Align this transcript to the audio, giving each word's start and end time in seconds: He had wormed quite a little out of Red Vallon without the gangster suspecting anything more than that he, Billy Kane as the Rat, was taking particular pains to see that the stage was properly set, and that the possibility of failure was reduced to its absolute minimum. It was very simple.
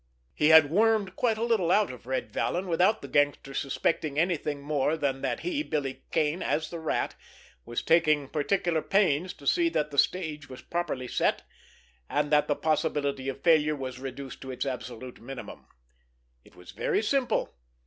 He 0.33 0.47
had 0.47 0.71
wormed 0.71 1.15
quite 1.15 1.37
a 1.37 1.43
little 1.43 1.69
out 1.71 1.91
of 1.91 2.07
Red 2.07 2.33
Vallon 2.33 2.67
without 2.67 3.03
the 3.03 3.07
gangster 3.07 3.53
suspecting 3.53 4.17
anything 4.17 4.59
more 4.59 4.97
than 4.97 5.21
that 5.21 5.41
he, 5.41 5.61
Billy 5.61 6.01
Kane 6.09 6.41
as 6.41 6.71
the 6.71 6.79
Rat, 6.79 7.13
was 7.65 7.83
taking 7.83 8.27
particular 8.27 8.81
pains 8.81 9.31
to 9.35 9.45
see 9.45 9.69
that 9.69 9.91
the 9.91 9.99
stage 9.99 10.49
was 10.49 10.63
properly 10.63 11.07
set, 11.07 11.43
and 12.09 12.31
that 12.31 12.47
the 12.47 12.55
possibility 12.55 13.29
of 13.29 13.43
failure 13.43 13.75
was 13.75 13.99
reduced 13.99 14.41
to 14.41 14.49
its 14.49 14.65
absolute 14.65 15.21
minimum. 15.21 15.67
It 16.43 16.55
was 16.55 16.71
very 16.71 17.03
simple. 17.03 17.53